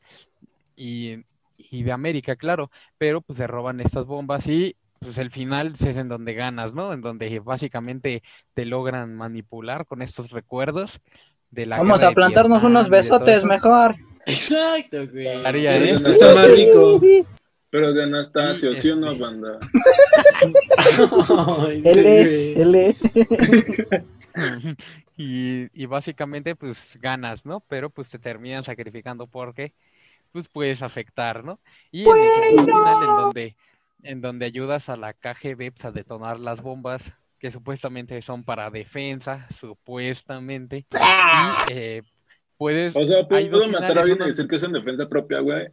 [0.76, 1.24] y,
[1.58, 5.96] y de América, claro, pero pues se roban estas bombas y pues el final es
[5.96, 6.92] en donde ganas, ¿no?
[6.92, 8.22] En donde básicamente
[8.54, 11.00] te logran manipular con estos recuerdos
[11.50, 13.46] de la Vamos a plantarnos Vietnam unos besotes eso.
[13.46, 13.96] mejor.
[14.26, 15.26] Exacto, güey.
[15.44, 17.00] Haría Pero no Está más rico.
[17.70, 19.58] Pero de Anastasio, ¿sí o no, este- banda?
[21.66, 22.62] Ay, L.
[22.62, 22.96] L.
[25.18, 27.60] Y, y básicamente pues ganas, ¿no?
[27.60, 29.72] Pero pues te terminan sacrificando porque
[30.30, 31.58] pues puedes afectar, ¿no?
[31.90, 33.56] Y en el final en donde,
[34.02, 38.68] en donde ayudas a la KGB pues, a detonar las bombas que supuestamente son para
[38.68, 40.84] defensa, supuestamente.
[41.68, 42.02] Y eh,
[42.56, 42.94] puedes...
[42.96, 45.68] O sea, ¿puedo matar a alguien y decir que es en defensa propia, güey?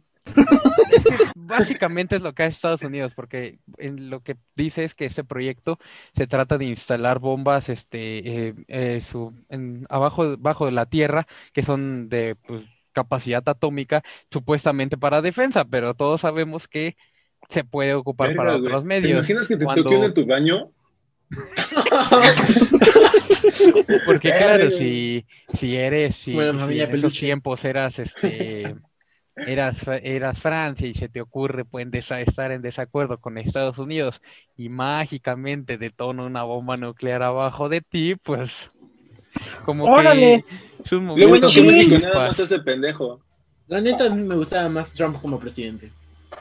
[0.90, 4.94] Es que básicamente es lo que hace Estados Unidos, porque en lo que dice es
[4.94, 5.78] que este proyecto
[6.16, 11.26] se trata de instalar bombas este, eh, eh, su- en- abajo, bajo de la tierra,
[11.52, 16.96] que son de pues, capacidad atómica, supuestamente para defensa, pero todos sabemos que
[17.50, 19.18] se puede ocupar Verga, para otros ¿Te medios.
[19.18, 20.70] imaginas que te Cuando- toquen en tu baño?
[24.06, 24.78] Porque claro, Verga.
[24.78, 25.26] si,
[25.56, 27.20] si eres, si, Bueno, si familia en esos peluche.
[27.26, 28.74] tiempos eras este
[29.36, 34.22] eras, eras Francia y se te ocurre pues, estar en desacuerdo con Estados Unidos
[34.56, 38.70] y mágicamente detona una bomba nuclear abajo de ti, pues
[39.64, 40.44] como ¡Órale!
[40.46, 41.48] que es un momento.
[43.66, 45.90] La neta, a mí me gustaba más Trump como presidente.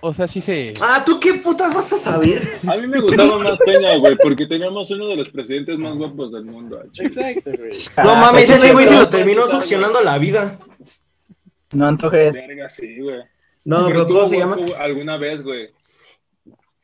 [0.02, 0.74] O sea, sí se...
[0.82, 2.42] Ah, ¿tú qué putas vas a saber?
[2.68, 6.32] A mí me gustaba más Peña, güey, porque teníamos uno de los presidentes más guapos
[6.32, 6.82] del mundo.
[6.92, 7.08] chile.
[7.08, 7.72] Exacto, güey.
[8.04, 10.58] No Ah, mames, ese güey se lo terminó succionando la vida.
[11.72, 12.34] No antojes.
[12.34, 13.22] Verga, sí, güey.
[13.66, 14.58] No, pero ¿cómo se llama?
[14.80, 15.70] alguna vez, güey.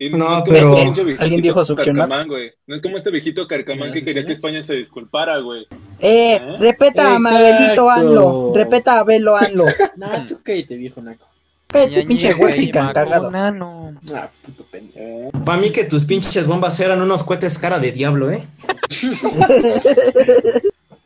[0.02, 2.08] Y No, pero- este ¿Alguien dijo succionar?
[2.08, 2.54] Carcamán, güey.
[2.68, 4.32] No es como este viejito carcamán ¿Me que quería que?
[4.32, 5.64] España se disculpara, güey.
[6.00, 6.56] Eh, ¿Eh?
[6.58, 7.20] repeta a.
[7.20, 8.54] Mabelito Anlo.
[8.56, 9.66] Repeta a Belo Anlo.
[9.98, 11.26] Nah, tú cállate, viejo naco.
[11.72, 13.24] Cállate, pinche Ñañeja y huexican cagado.
[13.32, 13.94] Maconano.
[14.16, 15.00] Ah, puto pendejo.
[15.00, 18.42] Eh, Para mí que tus pinches bombas eran unos cohetes cara de diablo, ¿eh?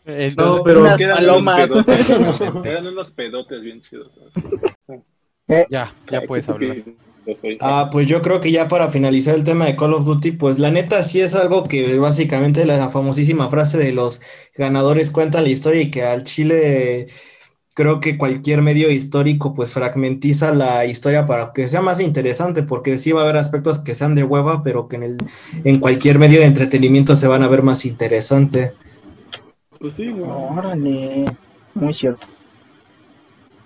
[0.05, 1.69] Entonces, No, pero Unas eran palomas.
[1.69, 2.09] unos pedotes,
[2.65, 4.11] eran unos pedotes bien chidos.
[5.47, 5.65] güey.
[5.69, 6.77] ya, ya puedes hablar.
[7.61, 10.59] Ah, pues yo creo que ya para finalizar el tema de Call of Duty, pues
[10.59, 14.19] la neta sí es algo que básicamente la famosísima frase de los
[14.55, 17.07] ganadores cuentan la historia y que al Chile
[17.73, 22.97] creo que cualquier medio histórico pues fragmentiza la historia para que sea más interesante, porque
[22.97, 25.17] sí va a haber aspectos que sean de hueva, pero que en el,
[25.63, 28.73] en cualquier medio de entretenimiento se van a ver más interesante.
[29.79, 30.29] Pues sí, güey.
[30.29, 31.25] Órale.
[31.73, 32.27] Muy cierto.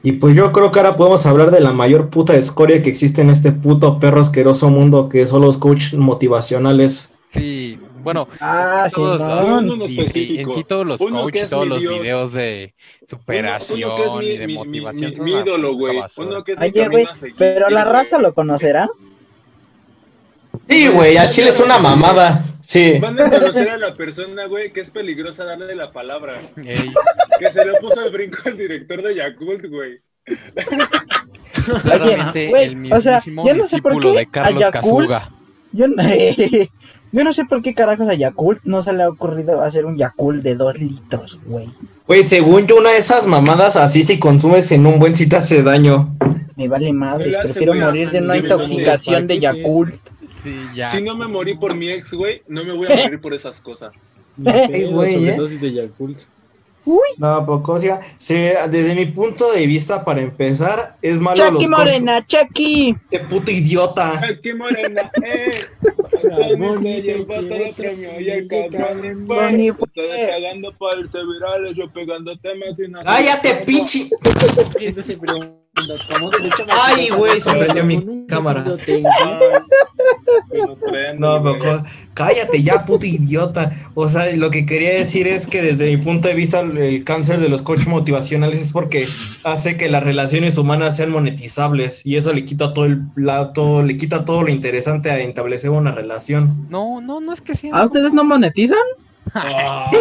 [0.03, 3.21] Y pues yo creo que ahora podemos hablar de la mayor puta escoria que existe
[3.21, 7.11] en este puto perro asqueroso mundo que son los coach motivacionales.
[7.33, 11.41] Sí, bueno, Ah, todos, en y- y- en sí todos los Uno coach que y
[11.43, 11.93] es todos los Dios.
[11.99, 15.97] videos de Uno- uno superación mi- y de mi- motivación mi- son mi ídolo, güey.
[15.97, 18.89] Oye, a pero la raza lo conocerá.
[20.63, 22.43] Sí, güey, al chile es una mamada.
[22.61, 22.97] Sí.
[22.99, 26.41] Van a conocer a la persona, güey, que es peligrosa darle la palabra.
[26.57, 26.91] Ey,
[27.39, 29.99] Que se le puso el brinco al director de Yakult, güey.
[31.83, 34.67] claramente güey, el o sea, mismísimo yo no sé por discípulo qué de Carlos a
[34.67, 35.29] Yakult- Casuga.
[35.71, 35.95] Yo no,
[37.11, 39.97] Yo no sé por qué carajos a Yakult no se le ha ocurrido hacer un
[39.97, 41.69] Yakult de 2 litros, güey.
[42.05, 45.63] Güey, según yo, una de esas mamadas así si consumes en un buen te hace
[45.63, 46.15] daño.
[46.55, 49.39] Me vale hace, prefiero morir de una intoxicación de.
[49.39, 49.95] Yakult.
[50.43, 50.91] Sí, ya.
[50.91, 53.59] Si no me morí por mi ex, güey, no me voy a morir por esas
[53.61, 53.93] cosas.
[54.43, 55.37] Pedo, güey, ¿eh?
[55.37, 56.19] de Yakult.
[57.17, 61.65] No, poco, o sea, se- desde mi punto de vista, para empezar, es malo Chucky
[61.65, 61.69] los.
[61.69, 62.95] Morena, Chucky.
[63.11, 64.21] Este puto idiota.
[64.41, 65.65] Qué morena, eh.
[66.57, 69.77] Bonnie Se se llevó todo el llevó premio y el todo cabrón el Bonnie fue.
[69.77, 70.03] fue.
[70.03, 72.99] Ustedes pegando palce virales, yo pegando temas y no.
[73.01, 74.09] ¡Cállate, pinche!
[75.77, 78.63] ¿Quién Ay, güey, se prendió mi cámara.
[81.17, 81.83] No, poco.
[82.13, 83.71] Cállate ya, puto idiota.
[83.93, 87.39] O sea, lo que quería decir es que desde mi punto de vista, el cáncer
[87.39, 89.07] de los coaches motivacionales es porque
[89.43, 93.83] hace que las relaciones humanas sean monetizables y eso le quita todo el la- todo,
[93.83, 96.67] le quita todo lo interesante a establecer una relación.
[96.69, 97.71] No, no, no es que sea.
[97.73, 98.77] ¿Ah, ustedes no monetizan?
[99.33, 99.91] Ay,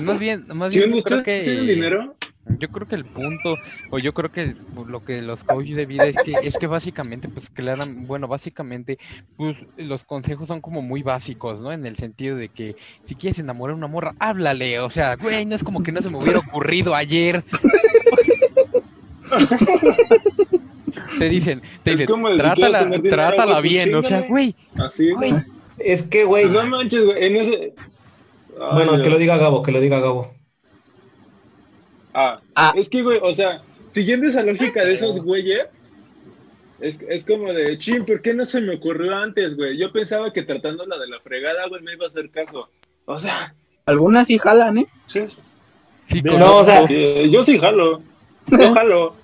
[0.00, 2.14] Más bien, más ¿Qué bien yo creo que dinero?
[2.58, 3.56] Yo creo que el punto
[3.90, 4.56] o yo creo que
[4.86, 8.98] lo que los coaches de vida es que es que básicamente pues claro, bueno, básicamente
[9.36, 11.72] pues los consejos son como muy básicos, ¿no?
[11.72, 15.44] En el sentido de que si quieres enamorar a una morra, háblale, o sea, güey,
[15.44, 17.44] no es como que no se me hubiera ocurrido ayer.
[21.18, 25.34] Te dicen, te dicen, de si trátala, trátala pues bien, o sea, güey, Así, güey.
[25.78, 27.26] Es que, güey, No manches, güey.
[27.26, 27.74] En ese.
[28.60, 30.37] Ay, bueno, que lo diga Gabo, que lo diga Gabo.
[32.14, 32.72] Ah, Ah.
[32.76, 35.66] es que, güey, o sea, siguiendo esa lógica de esos güeyes,
[36.80, 39.76] es, es como de, chin, ¿por qué no se me ocurrió antes, güey?
[39.78, 42.68] Yo pensaba que tratándola de la fregada, güey, me iba a hacer caso.
[43.04, 43.54] O sea,
[43.86, 44.86] Algunas sí jalan, ¿eh?
[45.06, 45.20] sí,
[46.22, 48.02] No, o sea, Sí, yo sí jalo.
[48.46, 49.16] Yo jalo.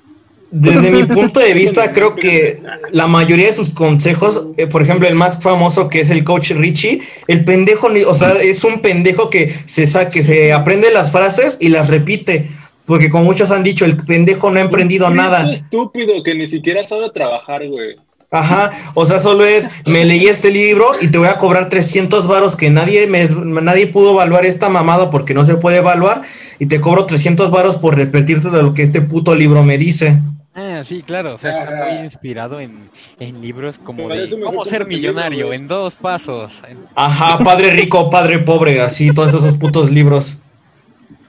[0.50, 2.60] Desde mi punto de vista, creo que
[2.92, 6.52] la mayoría de sus consejos, eh, por ejemplo, el más famoso que es el coach
[6.52, 10.90] Richie, el pendejo, ni- o sea, es un pendejo que se sa- que se aprende
[10.92, 12.48] las frases y las repite,
[12.86, 15.44] porque como muchos han dicho, el pendejo no ha emprendido Un nada.
[15.44, 17.96] Cristo estúpido que ni siquiera sabe trabajar, güey.
[18.30, 22.26] Ajá, o sea, solo es, me leí este libro y te voy a cobrar 300
[22.26, 23.24] varos que nadie me,
[23.62, 26.22] nadie pudo evaluar esta mamada porque no se puede evaluar
[26.58, 30.20] y te cobro 300 varos por repetirte de lo que este puto libro me dice.
[30.52, 34.80] Ah, sí, claro, o sea, está muy inspirado en, en libros como de cómo ser
[34.80, 36.60] libro, millonario en dos pasos.
[36.96, 40.38] Ajá, padre rico, padre pobre, así, todos esos putos libros.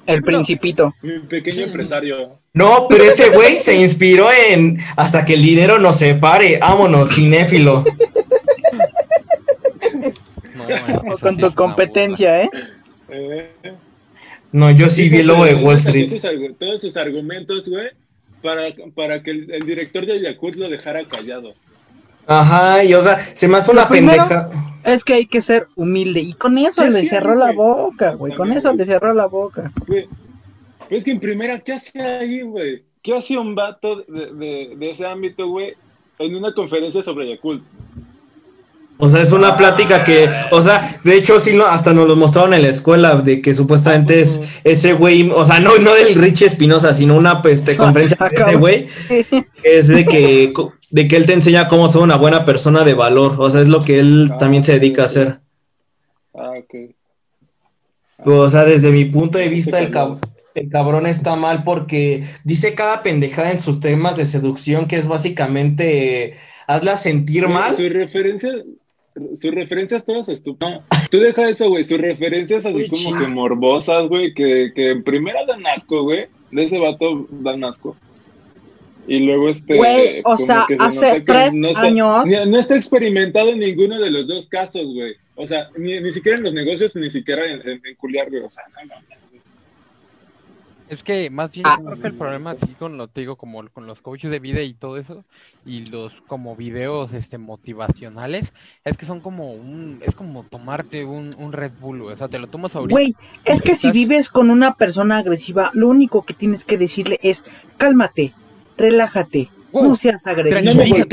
[0.05, 0.93] El principito.
[1.01, 2.39] Mi pequeño empresario.
[2.53, 6.59] No, pero ese güey se inspiró en hasta que el dinero nos separe.
[6.59, 7.83] Vámonos, cinéfilo.
[10.55, 12.49] no, bueno, con sí tu competencia, ¿eh?
[13.09, 13.51] Eh.
[14.51, 16.13] No, yo sí vi el lobo de Wall Street.
[16.57, 17.89] todos sus argumentos, güey,
[18.41, 21.55] para, para que el, el director de Yakult lo dejara callado.
[22.27, 24.49] Ajá, y o sea, se me hace una pendeja.
[24.83, 26.19] Es que hay que ser humilde.
[26.19, 28.35] Y con eso ¿Qué le cerró la boca, güey.
[28.35, 28.79] Con eso güey.
[28.79, 29.71] le cerró la boca.
[29.87, 30.07] Güey,
[30.89, 32.83] es que en primera, ¿qué hace ahí, güey?
[33.01, 35.73] ¿Qué hace un vato de, de, de ese ámbito, güey,
[36.19, 37.63] en una conferencia sobre Yakult?
[38.97, 42.15] O sea, es una plática que, o sea, de hecho sí no, hasta nos lo
[42.15, 46.15] mostraron en la escuela de que supuestamente es ese güey, o sea, no, no del
[46.15, 50.53] Richie Espinosa, sino una pues, este, conferencia de ese güey, que es de que,
[50.95, 53.67] de que él te enseña cómo ser una buena persona de valor, o sea, es
[53.67, 55.39] lo que él también se dedica a hacer.
[56.33, 56.95] Ah, ok.
[58.25, 60.19] O sea, desde mi punto de vista, el, cab-
[60.53, 65.05] el cabrón está mal porque dice cada pendejada en sus temas de seducción que es
[65.05, 65.83] básicamente
[66.27, 66.33] eh,
[66.65, 67.75] hazla sentir mal.
[67.75, 68.55] Sus referencias,
[69.41, 70.81] sus referencias todas estúpidas.
[71.11, 71.83] Tú deja eso, güey.
[71.83, 76.27] Sus referencias así Uy, como que morbosas, güey, que, que en primera dan asco, güey.
[76.51, 77.97] De ese vato dan asco.
[79.07, 79.75] Y luego este.
[79.77, 83.99] Güey, o como sea, se hace tres está, años- ni- no está experimentado en ninguno
[83.99, 85.15] de los dos casos, güey.
[85.35, 88.41] O sea, ni, ni siquiera en los negocios, ni siquiera en, en, en culiar, güey.
[88.43, 89.15] O sea, no, no, no.
[90.87, 91.77] Es que más bien Ah.
[91.79, 94.37] yo creo que el problema así con lo te digo como con los coaches de
[94.37, 95.25] vida y todo eso
[95.65, 101.33] y los como videos este motivacionales es que son como un es como tomarte un,
[101.39, 102.13] un Red Bull, güey.
[102.13, 102.91] o sea, te lo tomas ahorita.
[102.93, 103.15] Güey,
[103.45, 107.43] es que si vives con una persona agresiva, lo único que tienes que decirle es
[107.77, 108.33] cálmate,
[108.77, 109.49] relájate,
[109.83, 111.05] no seas No agresivo.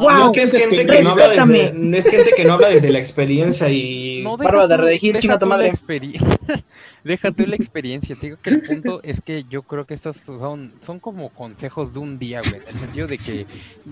[0.00, 2.90] Wow, es que es gente que no habla desde, es gente que no habla desde
[2.90, 5.72] la experiencia y No, Bárbara de deja chinga tu la madre.
[7.04, 8.14] deja tú la experiencia.
[8.16, 11.92] Te digo que el punto es que yo creo que estos son, son como consejos
[11.92, 12.62] de un día, güey.
[12.62, 13.46] En el sentido de que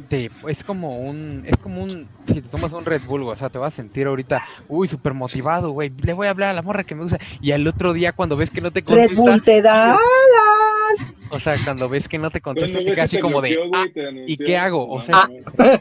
[0.09, 3.39] te, es como un, es como un, si te tomas un Red Bull, güey, o
[3.39, 5.91] sea, te vas a sentir ahorita, uy, súper motivado, güey.
[6.03, 7.19] Le voy a hablar a la morra que me usa.
[7.41, 10.66] Y al otro día, cuando ves que no te Red Bull contesta, te da alas.
[11.31, 13.87] O sea, cuando ves que no te contesta, te así como de, ah,
[14.27, 14.89] ¿y qué hago?
[14.89, 15.81] O sea, no.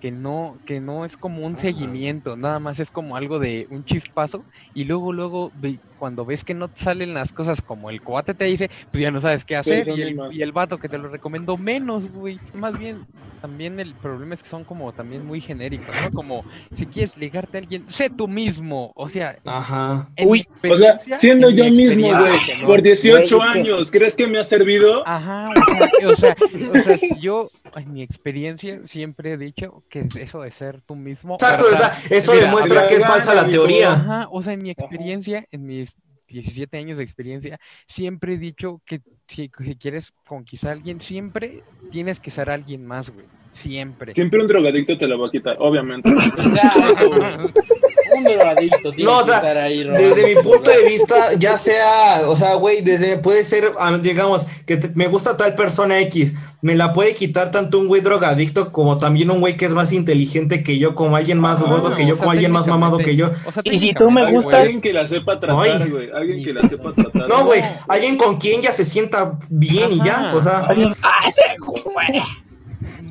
[0.00, 3.84] que no, que no es como un seguimiento, nada más es como algo de un
[3.84, 4.44] chispazo
[4.74, 8.46] y luego, luego ve- cuando ves que no salen las cosas como el cuate te
[8.46, 11.08] dice, pues ya no sabes qué hacer y el, y el vato que te lo
[11.08, 12.40] recomendó menos, güey.
[12.54, 13.06] Más bien,
[13.40, 16.10] también el problema es que son como también muy genéricos, ¿no?
[16.10, 16.44] Como
[16.76, 20.08] si quieres ligarte a alguien, sé tú mismo, o sea, Ajá.
[20.26, 22.66] Uy, O sea, siendo yo mismo, güey, no.
[22.66, 25.06] por 18 Güey, es que- años, ¿crees que me ha servido?
[25.06, 26.36] Ajá, o sea, o sea,
[26.74, 30.96] o sea, si yo en mi experiencia siempre he dicho que eso de ser tú
[30.96, 31.34] mismo.
[31.34, 33.92] Exacto, o sea, eso Mira, demuestra que es falsa la teoría.
[33.92, 35.91] Ajá, o sea, en mi experiencia, en mis
[36.32, 41.62] 17 años de experiencia, siempre he dicho que si, si quieres conquistar a alguien, siempre
[41.90, 43.26] tienes que ser alguien más, güey.
[43.52, 44.14] Siempre.
[44.14, 46.10] Siempre un drogadicto te la va a quitar, obviamente.
[48.16, 51.34] Un drogadicto tiene No, o que sea, estar ahí robando Desde mi punto de vista,
[51.38, 55.54] ya sea, o sea, güey, desde puede ser, ah, digamos, que te- me gusta tal
[55.54, 59.64] persona X, me la puede quitar tanto un güey drogadicto como también un güey que
[59.64, 62.30] es más inteligente que yo, como alguien más Ajá, gordo que yo, o sea, como
[62.32, 63.30] alguien más mamado que yo.
[63.46, 66.10] O sea, Y si tú me gustas- Alguien que la sepa tratar, güey.
[66.14, 67.28] Alguien que la sepa tratar.
[67.28, 71.28] No, güey, alguien con quien ya se sienta bien y ya, o sea, Alguien- ¡Ah,
[71.28, 72.22] ese güey!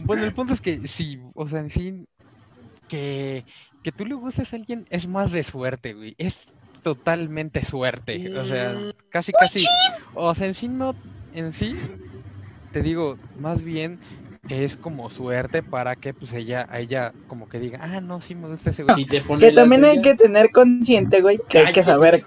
[0.03, 2.05] Bueno, el punto es que sí, o sea, en sí,
[2.87, 3.45] que,
[3.83, 6.15] que tú le gustes a alguien es más de suerte, güey.
[6.17, 6.49] Es
[6.83, 8.37] totalmente suerte.
[8.37, 8.91] O sea, Mm.
[9.09, 9.65] casi, casi.
[10.15, 10.95] O sea, en sí no,
[11.33, 11.75] en sí,
[12.73, 13.99] te digo, más bien
[14.49, 18.33] es como suerte para que pues ella, a ella como que diga, ah, no, sí
[18.33, 18.95] me gusta ese güey.
[18.95, 22.23] Si te pone Que también hay que tener consciente, güey, que hay que saber.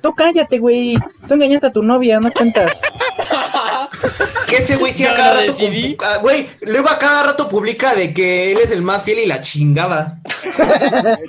[0.00, 0.96] Tú cállate, güey.
[1.26, 2.80] Tú engañaste a tu novia, no cuentas.
[4.48, 5.52] Que ese güey sí a cada rato,
[6.04, 9.26] ah, güey, luego a cada rato publica de que él es el más fiel y
[9.26, 10.20] la chingada.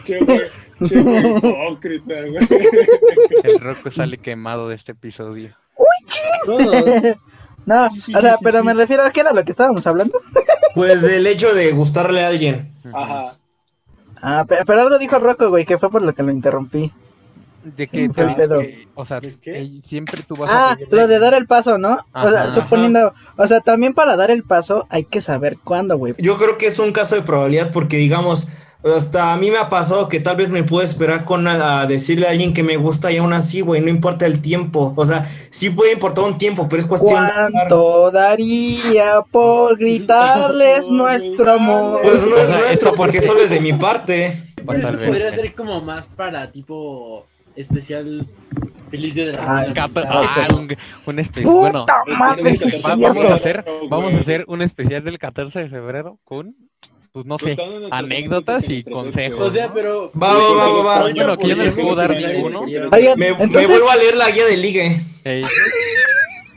[0.05, 0.41] Che, güey.
[0.87, 2.47] Che, güey, hipócrita, güey.
[3.43, 5.55] El Rocco sale quemado de este episodio.
[6.45, 6.85] Todos.
[7.65, 10.19] No, o sea, pero me refiero a que era lo que estábamos hablando.
[10.73, 12.71] Pues del hecho de gustarle a alguien.
[12.93, 13.33] Ajá.
[14.21, 16.91] Ah, pe- pero, algo dijo Rocco, güey, que fue por lo que lo interrumpí.
[17.63, 18.59] De que, ¿Qué te- pedo?
[18.59, 21.99] que, o sea, eh, siempre tú vas a Ah, lo de dar el paso, ¿no?
[22.13, 22.51] O sea, Ajá.
[22.53, 26.13] suponiendo, o sea, también para dar el paso hay que saber cuándo, güey.
[26.19, 28.47] Yo creo que es un caso de probabilidad porque, digamos,
[28.81, 31.85] hasta a mí me ha pasado que tal vez me puedo esperar con a, a
[31.85, 34.93] decirle a alguien que me gusta y aún así, güey, no importa el tiempo.
[34.95, 37.31] O sea, sí puede importar un tiempo, pero es cuestión de...
[37.51, 41.99] ¿Cuánto daría por gritarles nuestro amor?
[42.03, 44.33] Pues no es nuestro porque solo es de mi parte.
[44.65, 47.25] Pasar Esto de- podría ser como más para tipo
[47.61, 48.27] especial
[48.89, 50.47] feliz día de la Ah, Capa- amistad.
[50.49, 51.53] ah, un, un especial.
[51.53, 56.17] Bueno, ¡Puta madre, vamos a hacer, vamos a hacer un especial del 14 de febrero
[56.23, 56.55] con,
[57.11, 57.55] pues no sé,
[57.91, 59.43] anécdotas y consejos.
[59.43, 60.11] O sea, pero.
[60.11, 61.01] Va, va, va, va, va.
[61.11, 62.63] Bueno, que yo no les puedo dar ninguno.
[63.15, 64.95] Me, me vuelvo a leer la guía de ligue.
[65.25, 65.43] Ey,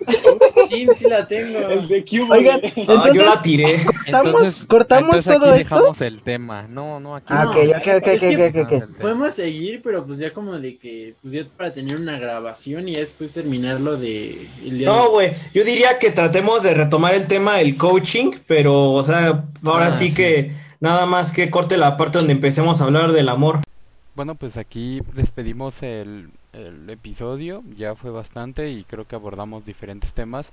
[0.71, 1.59] Sí, sí la tengo.
[1.69, 2.37] El de Cuba.
[2.37, 2.73] Oigan, güey.
[2.77, 3.77] Ah, entonces, yo la tiré.
[3.85, 5.75] ¿cortamos, cortamos entonces todo aquí esto?
[5.77, 6.63] dejamos el tema.
[6.69, 7.51] No, no, aquí Ah, no.
[7.51, 8.73] ok, ok, ok, Es ok, que- ok, ok, dejamos ok.
[8.73, 8.99] el tema.
[9.01, 12.95] Podemos seguir, pero pues ya como de que, pues ya para tener una grabación y
[12.95, 17.27] ya después terminarlo de el día No, güey, yo diría que tratemos de retomar el
[17.27, 20.15] tema del coaching, pero, o sea, ahora Ah, sí, sí.
[20.15, 23.61] que nada más que corte la parte donde empecemos a hablar del amor.
[24.15, 30.13] Bueno, pues aquí despedimos el, el episodio, ya fue bastante y creo que abordamos diferentes
[30.13, 30.53] temas,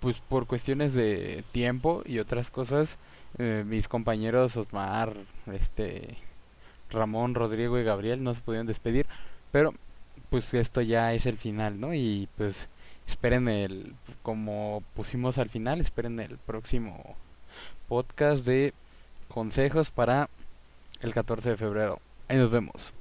[0.00, 2.98] pues por cuestiones de tiempo y otras cosas,
[3.38, 5.14] eh, mis compañeros Osmar,
[5.52, 6.16] este,
[6.90, 9.06] Ramón, Rodrigo y Gabriel no se pudieron despedir,
[9.52, 9.74] pero
[10.30, 11.94] pues esto ya es el final, ¿no?
[11.94, 12.68] Y pues
[13.06, 17.16] esperen el, como pusimos al final, esperen el próximo
[17.88, 18.72] podcast de
[19.28, 20.30] consejos para
[21.00, 22.00] el 14 de febrero.
[22.28, 22.92] Ahí nos vemos.